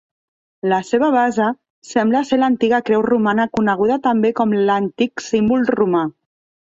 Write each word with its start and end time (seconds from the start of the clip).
La 0.71 0.77
seva 0.85 1.09
base 1.15 1.49
sembla 1.89 2.23
ser 2.29 2.39
l'antiga 2.43 2.79
Creu 2.87 3.03
Romana 3.09 3.45
coneguda 3.59 3.99
també 4.09 4.33
com 4.41 4.57
l'Antic 4.71 5.25
Símbol 5.27 5.71
Romà. 5.81 6.03